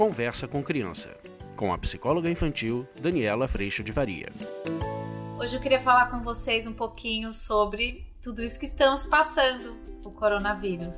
[0.00, 1.14] Conversa com Criança,
[1.54, 4.30] com a psicóloga infantil Daniela Freixo de Varia.
[5.38, 10.10] Hoje eu queria falar com vocês um pouquinho sobre tudo isso que estamos passando, o
[10.10, 10.96] coronavírus.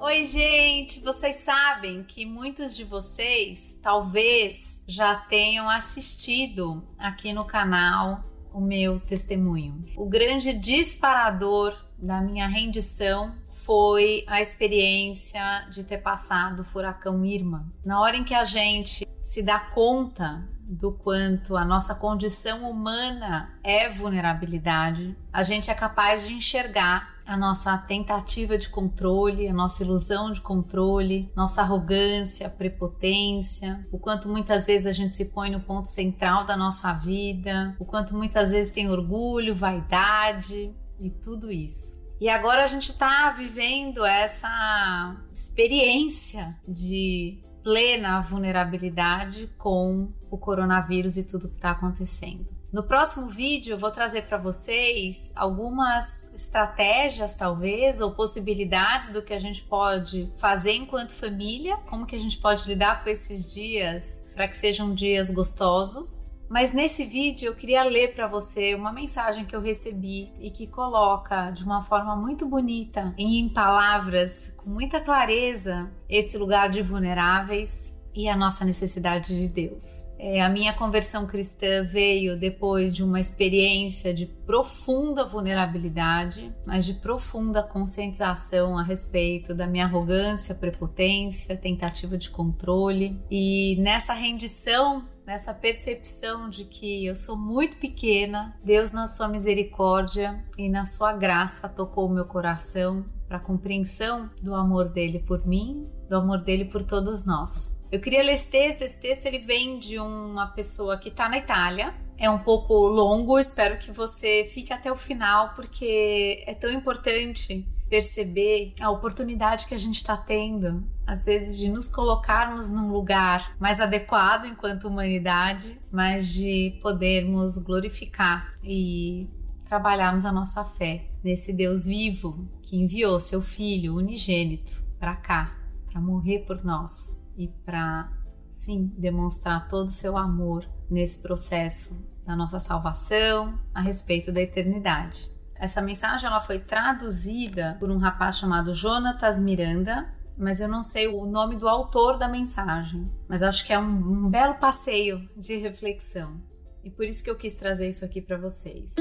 [0.00, 1.00] Oi, gente!
[1.00, 4.56] Vocês sabem que muitos de vocês talvez
[4.88, 9.84] já tenham assistido aqui no canal o meu testemunho.
[9.96, 17.66] O grande disparador da minha rendição foi a experiência de ter passado o furacão Irma.
[17.84, 23.58] Na hora em que a gente se dá conta do quanto a nossa condição humana
[23.62, 29.82] é vulnerabilidade, a gente é capaz de enxergar a nossa tentativa de controle, a nossa
[29.82, 35.60] ilusão de controle, nossa arrogância, prepotência, o quanto muitas vezes a gente se põe no
[35.60, 41.94] ponto central da nossa vida, o quanto muitas vezes tem orgulho, vaidade e tudo isso.
[42.20, 51.24] E agora a gente está vivendo essa experiência de plena vulnerabilidade com o coronavírus e
[51.24, 52.46] tudo que está acontecendo.
[52.70, 59.32] No próximo vídeo eu vou trazer para vocês algumas estratégias talvez ou possibilidades do que
[59.32, 64.04] a gente pode fazer enquanto família, como que a gente pode lidar com esses dias
[64.34, 66.28] para que sejam dias gostosos.
[66.50, 70.66] Mas nesse vídeo eu queria ler para você uma mensagem que eu recebi e que
[70.66, 74.32] coloca de uma forma muito bonita e em palavras
[74.64, 80.06] com muita clareza esse lugar de vulneráveis e a nossa necessidade de Deus.
[80.26, 86.94] É, a minha conversão cristã veio depois de uma experiência de profunda vulnerabilidade, mas de
[86.94, 93.20] profunda conscientização a respeito da minha arrogância, prepotência, tentativa de controle.
[93.30, 100.42] E nessa rendição nessa percepção de que eu sou muito pequena, Deus, na sua misericórdia
[100.56, 105.46] e na sua graça, tocou o meu coração para a compreensão do amor dele por
[105.46, 107.73] mim, do amor dele por todos nós.
[107.90, 108.82] Eu queria ler esse texto.
[108.82, 111.94] Esse texto ele vem de uma pessoa que está na Itália.
[112.16, 117.66] É um pouco longo, espero que você fique até o final, porque é tão importante
[117.88, 123.56] perceber a oportunidade que a gente está tendo, às vezes, de nos colocarmos num lugar
[123.58, 129.28] mais adequado enquanto humanidade, mas de podermos glorificar e
[129.68, 135.56] trabalharmos a nossa fé nesse Deus vivo que enviou seu Filho unigênito para cá,
[135.90, 138.10] para morrer por nós e para
[138.50, 145.30] sim demonstrar todo o seu amor nesse processo da nossa salvação a respeito da eternidade.
[145.54, 151.06] Essa mensagem ela foi traduzida por um rapaz chamado Jonatas Miranda, mas eu não sei
[151.06, 155.56] o nome do autor da mensagem, mas acho que é um, um belo passeio de
[155.56, 156.40] reflexão.
[156.82, 158.92] E por isso que eu quis trazer isso aqui para vocês.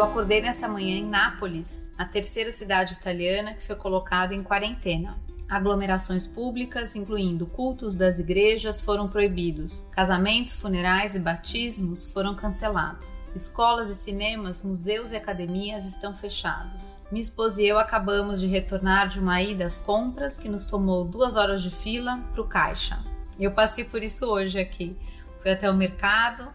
[0.00, 5.18] Eu acordei nessa manhã em Nápoles, a terceira cidade italiana que foi colocada em quarentena.
[5.46, 9.86] Aglomerações públicas, incluindo cultos das igrejas, foram proibidos.
[9.90, 13.06] Casamentos, funerais e batismos foram cancelados.
[13.36, 16.80] Escolas e cinemas, museus e academias estão fechados.
[17.12, 21.04] Minha esposa e eu acabamos de retornar de uma ida às compras que nos tomou
[21.04, 23.04] duas horas de fila para o caixa.
[23.38, 24.96] Eu passei por isso hoje aqui.
[25.42, 26.50] Fui até o mercado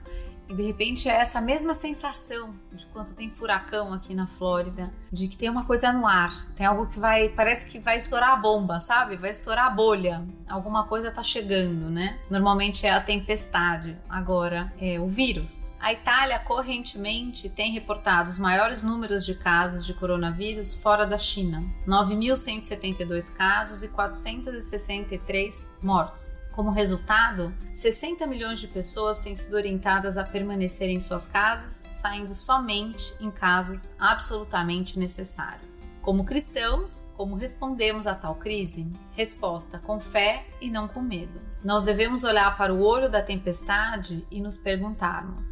[0.47, 5.27] e de repente é essa mesma sensação de quando tem furacão aqui na Flórida, de
[5.27, 8.35] que tem uma coisa no ar, tem algo que vai, parece que vai estourar a
[8.35, 9.15] bomba, sabe?
[9.15, 10.23] Vai estourar a bolha.
[10.47, 12.19] Alguma coisa tá chegando, né?
[12.29, 15.73] Normalmente é a tempestade, agora é o vírus.
[15.79, 21.63] A Itália correntemente tem reportado os maiores números de casos de coronavírus fora da China:
[21.87, 26.39] 9.172 casos e 463 mortes.
[26.55, 32.33] Como resultado, 60 milhões de pessoas têm sido orientadas a permanecer em suas casas, saindo
[32.33, 35.83] somente em casos absolutamente necessários.
[36.01, 38.89] Como cristãos, como respondemos a tal crise?
[39.17, 41.41] Resposta com fé e não com medo.
[41.61, 45.45] Nós devemos olhar para o olho da tempestade e nos perguntarmos: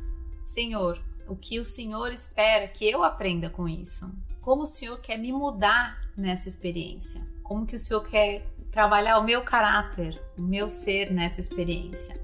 [0.45, 4.09] Senhor, o que o Senhor espera que eu aprenda com isso?
[4.39, 7.27] Como o Senhor quer me mudar nessa experiência?
[7.44, 12.19] Como que o Senhor quer trabalhar o meu caráter, o meu ser nessa experiência.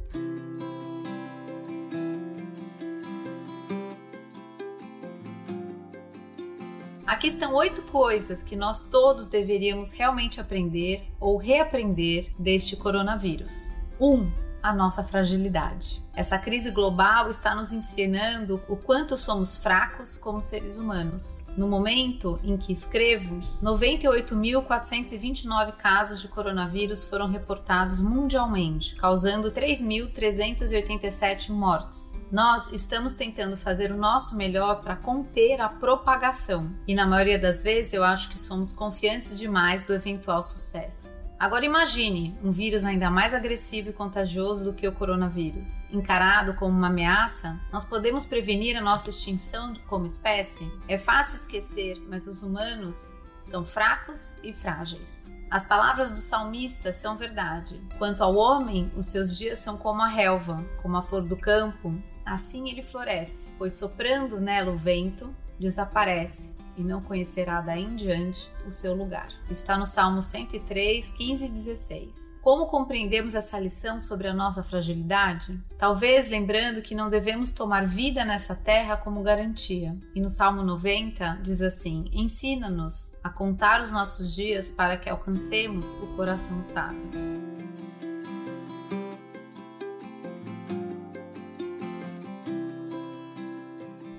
[7.06, 13.72] Aqui estão oito coisas que nós todos deveríamos realmente aprender ou reaprender deste coronavírus.
[14.00, 14.12] 1.
[14.12, 14.32] Um,
[14.62, 16.04] a nossa fragilidade.
[16.16, 21.40] Essa crise global está nos ensinando o quanto somos fracos como seres humanos.
[21.56, 32.18] No momento em que escrevo, 98.429 casos de coronavírus foram reportados mundialmente, causando 3.387 mortes.
[32.32, 37.64] Nós estamos tentando fazer o nosso melhor para conter a propagação, e na maioria das
[37.64, 41.19] vezes eu acho que somos confiantes demais do eventual sucesso.
[41.40, 45.70] Agora imagine um vírus ainda mais agressivo e contagioso do que o coronavírus.
[45.90, 50.70] Encarado como uma ameaça, nós podemos prevenir a nossa extinção como espécie?
[50.86, 53.14] É fácil esquecer, mas os humanos
[53.46, 55.26] são fracos e frágeis.
[55.50, 57.80] As palavras do salmista são verdade.
[57.98, 61.96] Quanto ao homem, os seus dias são como a relva, como a flor do campo.
[62.26, 68.50] Assim ele floresce, pois soprando nela o vento, desaparece e não conhecerá daí em diante
[68.66, 69.28] o seu lugar.
[69.50, 72.30] Está no Salmo 103, 15 e 16.
[72.42, 75.60] Como compreendemos essa lição sobre a nossa fragilidade?
[75.78, 79.96] Talvez lembrando que não devemos tomar vida nessa terra como garantia.
[80.16, 85.92] E no Salmo 90 diz assim: Ensina-nos a contar os nossos dias para que alcancemos
[86.02, 87.12] o coração sábio.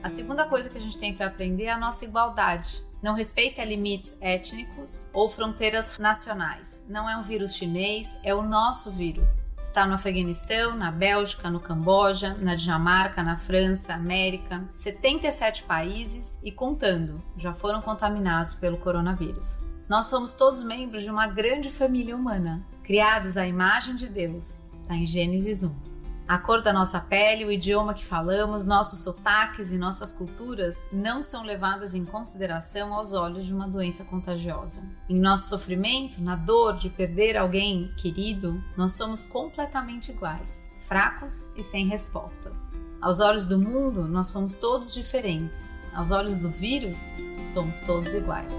[0.02, 2.82] A segunda coisa que a gente tem para aprender é a nossa igualdade.
[3.02, 6.84] Não respeita limites étnicos ou fronteiras nacionais.
[6.88, 9.50] Não é um vírus chinês, é o nosso vírus.
[9.60, 16.50] Está no Afeganistão, na Bélgica, no Camboja, na Dinamarca, na França, América, 77 países e
[16.50, 19.46] contando já foram contaminados pelo coronavírus.
[19.86, 24.62] Nós somos todos membros de uma grande família humana, criados à imagem de Deus.
[24.82, 25.89] Está em Gênesis 1.
[26.30, 31.24] A cor da nossa pele, o idioma que falamos, nossos sotaques e nossas culturas não
[31.24, 34.80] são levadas em consideração aos olhos de uma doença contagiosa.
[35.08, 41.64] Em nosso sofrimento, na dor de perder alguém querido, nós somos completamente iguais, fracos e
[41.64, 42.60] sem respostas.
[43.00, 45.58] Aos olhos do mundo, nós somos todos diferentes.
[45.92, 47.10] Aos olhos do vírus,
[47.52, 48.54] somos todos iguais.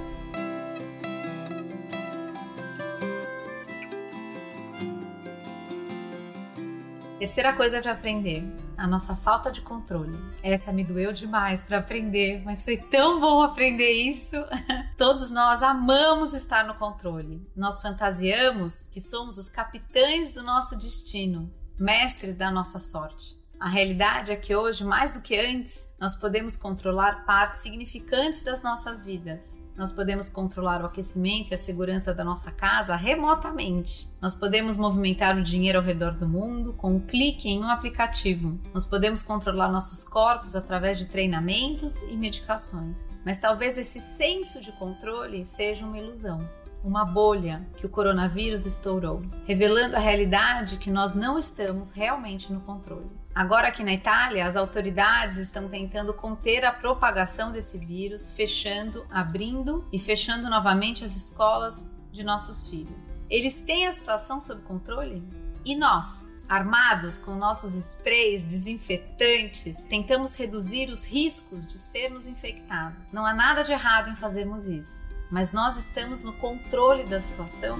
[7.21, 8.43] Terceira coisa para aprender,
[8.75, 10.17] a nossa falta de controle.
[10.41, 14.35] Essa me doeu demais para aprender, mas foi tão bom aprender isso.
[14.97, 17.47] Todos nós amamos estar no controle.
[17.55, 23.39] Nós fantasiamos que somos os capitães do nosso destino, mestres da nossa sorte.
[23.59, 28.63] A realidade é que hoje, mais do que antes, nós podemos controlar partes significantes das
[28.63, 34.09] nossas vidas nós podemos controlar o aquecimento e a segurança da nossa casa remotamente.
[34.21, 38.59] Nós podemos movimentar o dinheiro ao redor do mundo com um clique em um aplicativo.
[38.73, 42.97] Nós podemos controlar nossos corpos através de treinamentos e medicações.
[43.25, 46.47] Mas talvez esse senso de controle seja uma ilusão
[46.83, 52.61] uma bolha que o coronavírus estourou, revelando a realidade que nós não estamos realmente no
[52.61, 53.20] controle.
[53.33, 59.87] Agora, aqui na Itália, as autoridades estão tentando conter a propagação desse vírus, fechando, abrindo
[59.91, 63.17] e fechando novamente as escolas de nossos filhos.
[63.29, 65.23] Eles têm a situação sob controle?
[65.63, 66.29] E nós?
[66.49, 72.97] Armados com nossos sprays desinfetantes, tentamos reduzir os riscos de sermos infectados.
[73.13, 77.79] Não há nada de errado em fazermos isso mas nós estamos no controle da situação?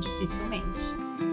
[0.00, 1.25] Dificilmente.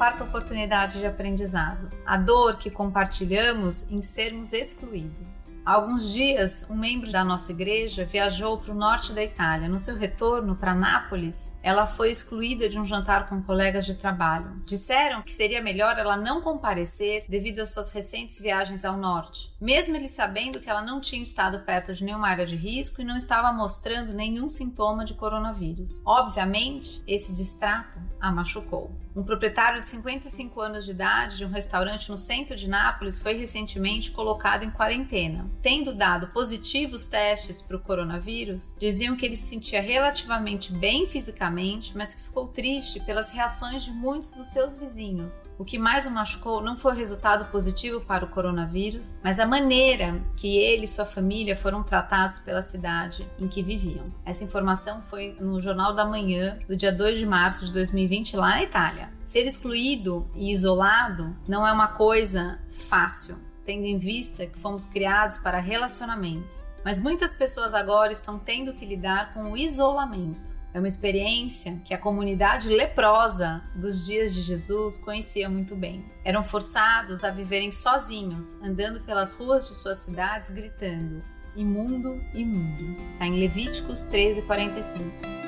[0.00, 5.52] Quarta oportunidade de aprendizado: a dor que compartilhamos em sermos excluídos.
[5.62, 9.68] Há alguns dias, um membro da nossa igreja viajou para o norte da Itália.
[9.68, 14.62] No seu retorno para Nápoles, ela foi excluída de um jantar com colegas de trabalho.
[14.64, 19.96] Disseram que seria melhor ela não comparecer devido às suas recentes viagens ao norte, mesmo
[19.96, 23.16] ele sabendo que ela não tinha estado perto de nenhuma área de risco e não
[23.16, 26.02] estava mostrando nenhum sintoma de coronavírus.
[26.04, 28.90] Obviamente, esse distrato a machucou.
[29.16, 33.34] Um proprietário de 55 anos de idade de um restaurante no centro de Nápoles foi
[33.34, 35.46] recentemente colocado em quarentena.
[35.62, 41.49] Tendo dado positivos testes para o coronavírus, diziam que ele se sentia relativamente bem fisicamente,
[41.96, 45.50] mas que ficou triste pelas reações de muitos dos seus vizinhos.
[45.58, 49.46] O que mais o machucou não foi o resultado positivo para o coronavírus, mas a
[49.46, 54.12] maneira que ele e sua família foram tratados pela cidade em que viviam.
[54.24, 58.50] Essa informação foi no Jornal da Manhã, do dia 2 de março de 2020, lá
[58.50, 59.10] na Itália.
[59.26, 65.36] Ser excluído e isolado não é uma coisa fácil, tendo em vista que fomos criados
[65.38, 66.68] para relacionamentos.
[66.84, 70.59] Mas muitas pessoas agora estão tendo que lidar com o isolamento.
[70.72, 76.04] É uma experiência que a comunidade leprosa dos dias de Jesus conhecia muito bem.
[76.24, 81.24] Eram forçados a viverem sozinhos, andando pelas ruas de suas cidades gritando:
[81.56, 82.96] imundo, imundo.
[83.14, 85.40] Está em Levíticos 13, 45.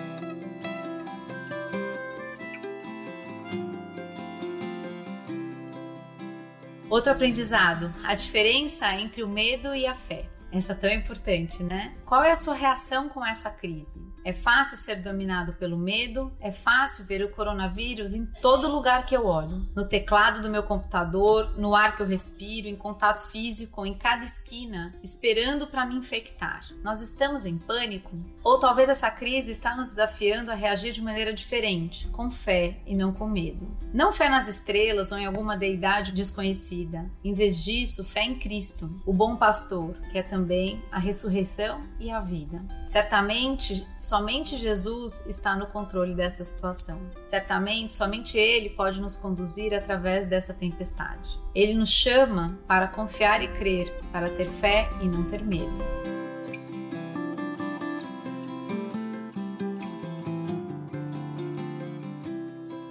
[6.91, 10.29] Outro aprendizado: a diferença entre o medo e a fé.
[10.51, 11.95] Essa tão importante, né?
[12.05, 14.12] Qual é a sua reação com essa crise?
[14.25, 19.17] É fácil ser dominado pelo medo, é fácil ver o coronavírus em todo lugar que
[19.17, 23.85] eu olho, no teclado do meu computador, no ar que eu respiro, em contato físico,
[23.85, 26.67] em cada esquina, esperando para me infectar.
[26.83, 28.17] Nós estamos em pânico?
[28.45, 32.95] Ou talvez essa crise está nos desafiando a reagir de maneira diferente, com fé e
[32.95, 33.67] não com medo.
[33.93, 37.11] Não fé nas estrelas ou em alguma deidade desconhecida.
[37.25, 42.11] Em vez disso, fé em Cristo, o bom pastor, que é também a ressurreição e
[42.11, 42.63] a vida.
[42.87, 47.01] Certamente, Somente Jesus está no controle dessa situação.
[47.23, 51.41] Certamente, somente Ele pode nos conduzir através dessa tempestade.
[51.55, 55.73] Ele nos chama para confiar e crer, para ter fé e não ter medo.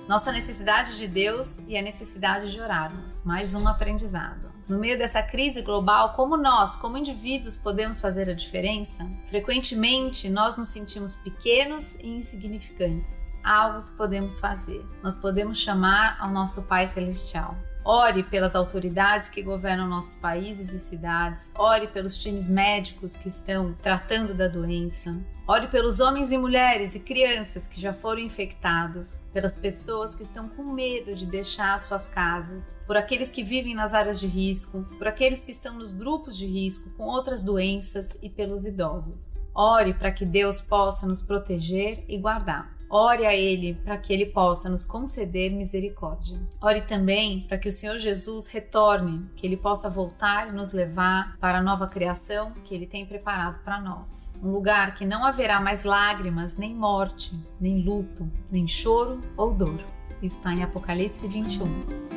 [0.07, 3.23] Nossa necessidade de Deus e a necessidade de orarmos.
[3.23, 4.51] Mais um aprendizado.
[4.71, 9.05] No meio dessa crise global, como nós, como indivíduos, podemos fazer a diferença?
[9.27, 13.11] Frequentemente, nós nos sentimos pequenos e insignificantes.
[13.43, 14.81] Algo que podemos fazer.
[15.03, 17.57] Nós podemos chamar ao nosso Pai Celestial.
[17.83, 21.49] Ore pelas autoridades que governam nossos países e cidades.
[21.55, 25.19] Ore pelos times médicos que estão tratando da doença.
[25.47, 30.47] Ore pelos homens e mulheres e crianças que já foram infectados, pelas pessoas que estão
[30.47, 35.07] com medo de deixar suas casas, por aqueles que vivem nas áreas de risco, por
[35.07, 39.35] aqueles que estão nos grupos de risco com outras doenças e pelos idosos.
[39.53, 42.80] Ore para que Deus possa nos proteger e guardar.
[42.93, 46.37] Ore a Ele para que Ele possa nos conceder misericórdia.
[46.59, 51.37] Ore também para que o Senhor Jesus retorne, que Ele possa voltar e nos levar
[51.39, 54.35] para a nova criação que Ele tem preparado para nós.
[54.43, 59.81] Um lugar que não haverá mais lágrimas, nem morte, nem luto, nem choro ou dor.
[60.21, 62.11] Isso está em Apocalipse 21.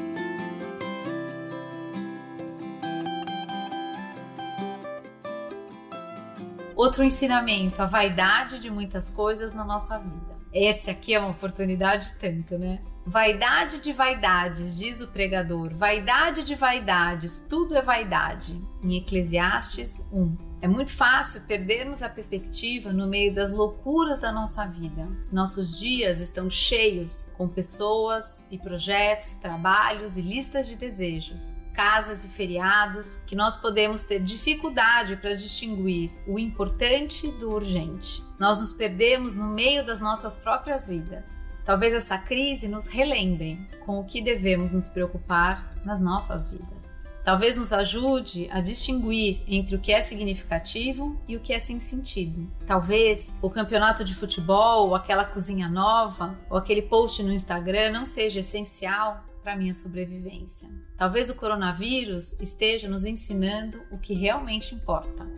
[6.74, 10.33] Outro ensinamento, a vaidade de muitas coisas na nossa vida.
[10.54, 12.80] Essa aqui é uma oportunidade tanto, né?
[13.04, 15.74] Vaidade de vaidades, diz o pregador.
[15.74, 18.56] Vaidade de vaidades, tudo é vaidade.
[18.80, 20.36] Em Eclesiastes 1.
[20.62, 25.08] É muito fácil perdermos a perspectiva no meio das loucuras da nossa vida.
[25.32, 32.28] Nossos dias estão cheios com pessoas e projetos, trabalhos e listas de desejos casas e
[32.28, 38.22] feriados que nós podemos ter dificuldade para distinguir o importante do urgente.
[38.38, 41.26] Nós nos perdemos no meio das nossas próprias vidas.
[41.64, 46.84] Talvez essa crise nos relembre com o que devemos nos preocupar nas nossas vidas.
[47.24, 51.80] Talvez nos ajude a distinguir entre o que é significativo e o que é sem
[51.80, 52.46] sentido.
[52.66, 58.04] Talvez o campeonato de futebol, ou aquela cozinha nova, ou aquele post no Instagram não
[58.04, 60.66] seja essencial para minha sobrevivência.
[60.96, 65.28] Talvez o coronavírus esteja nos ensinando o que realmente importa.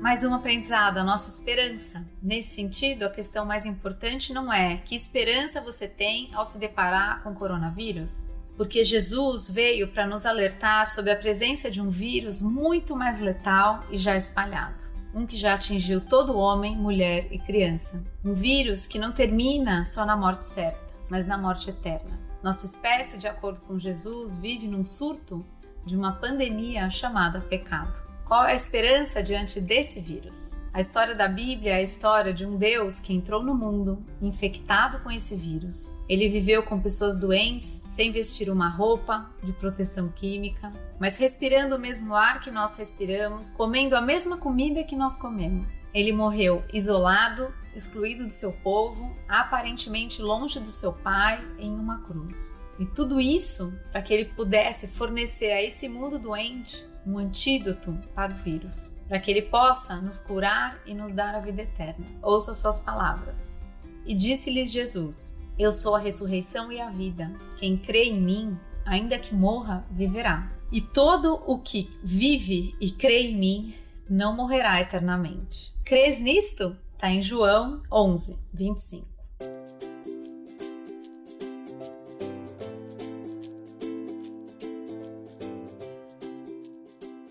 [0.00, 2.04] Mais um aprendizado, a nossa esperança.
[2.22, 7.22] Nesse sentido, a questão mais importante não é que esperança você tem ao se deparar
[7.22, 12.40] com o coronavírus, porque Jesus veio para nos alertar sobre a presença de um vírus
[12.40, 18.02] muito mais letal e já espalhado um que já atingiu todo homem, mulher e criança.
[18.24, 22.18] Um vírus que não termina só na morte certa, mas na morte eterna.
[22.42, 25.44] Nossa espécie, de acordo com Jesus, vive num surto
[25.86, 27.92] de uma pandemia chamada pecado.
[28.26, 30.56] Qual é a esperança diante desse vírus?
[30.74, 34.98] A história da Bíblia é a história de um Deus que entrou no mundo infectado
[35.04, 35.94] com esse vírus.
[36.08, 41.78] Ele viveu com pessoas doentes, sem vestir uma roupa de proteção química, mas respirando o
[41.78, 45.88] mesmo ar que nós respiramos, comendo a mesma comida que nós comemos.
[45.94, 52.36] Ele morreu isolado, excluído do seu povo, aparentemente longe do seu pai, em uma cruz.
[52.80, 58.32] E tudo isso para que ele pudesse fornecer a esse mundo doente um antídoto para
[58.32, 62.06] o vírus para que ele possa nos curar e nos dar a vida eterna.
[62.22, 63.60] Ouça suas palavras.
[64.06, 67.30] E disse-lhes Jesus: Eu sou a ressurreição e a vida.
[67.58, 70.50] Quem crê em mim, ainda que morra, viverá.
[70.70, 73.74] E todo o que vive e crê em mim
[74.08, 75.72] não morrerá eternamente.
[75.84, 76.76] Crês nisto?
[76.94, 79.13] Está em João 11, 25.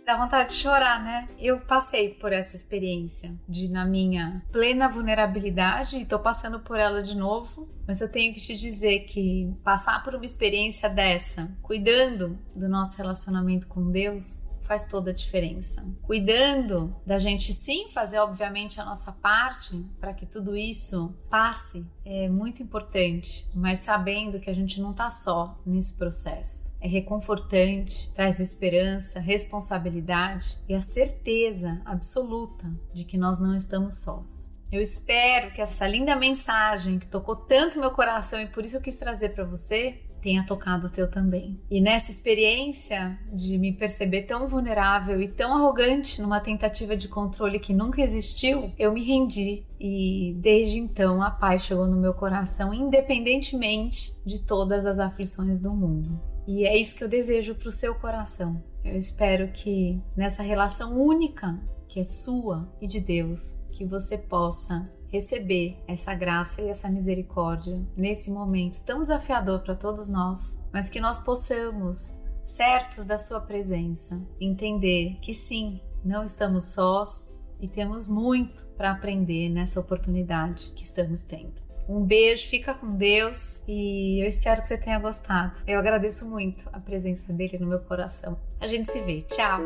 [0.05, 1.27] Dá vontade de chorar, né?
[1.39, 7.01] Eu passei por essa experiência de, na minha plena vulnerabilidade, e tô passando por ela
[7.01, 12.37] de novo, mas eu tenho que te dizer que passar por uma experiência dessa, cuidando
[12.53, 15.85] do nosso relacionamento com Deus, faz toda a diferença.
[16.01, 22.27] Cuidando da gente sim fazer, obviamente, a nossa parte para que tudo isso passe é
[22.27, 26.75] muito importante, mas sabendo que a gente não está só nesse processo.
[26.81, 34.51] É reconfortante, traz esperança, responsabilidade e a certeza absoluta de que nós não estamos sós.
[34.71, 38.81] Eu espero que essa linda mensagem que tocou tanto meu coração e por isso eu
[38.81, 41.59] quis trazer para você tenha tocado o teu também.
[41.69, 47.59] E nessa experiência de me perceber tão vulnerável e tão arrogante numa tentativa de controle
[47.59, 52.73] que nunca existiu, eu me rendi e desde então a paz chegou no meu coração,
[52.73, 56.17] independentemente de todas as aflições do mundo.
[56.47, 58.63] E é isso que eu desejo para o seu coração.
[58.83, 64.89] Eu espero que nessa relação única que é sua e de Deus, que você possa
[65.13, 70.99] receber essa graça e essa misericórdia nesse momento tão desafiador para todos nós, mas que
[70.99, 72.11] nós possamos,
[72.43, 79.49] certos da Sua presença, entender que sim, não estamos sós e temos muito para aprender
[79.49, 81.61] nessa oportunidade que estamos tendo.
[81.87, 85.59] Um beijo, fica com Deus e eu espero que você tenha gostado.
[85.67, 88.39] Eu agradeço muito a presença dele no meu coração.
[88.59, 89.21] A gente se vê.
[89.21, 89.61] Tchau!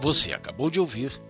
[0.00, 1.29] Você acabou de ouvir